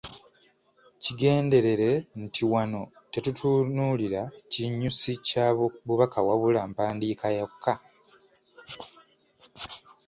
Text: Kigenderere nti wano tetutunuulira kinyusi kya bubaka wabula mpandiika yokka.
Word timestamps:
Kigenderere 1.01 1.91
nti 2.23 2.41
wano 2.51 2.81
tetutunuulira 3.11 4.21
kinyusi 4.51 5.11
kya 5.27 5.47
bubaka 5.87 6.19
wabula 6.27 6.61
mpandiika 6.71 7.27
yokka. 7.37 7.73